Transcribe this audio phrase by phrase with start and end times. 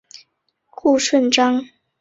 [0.65, 1.63] 顾顺章。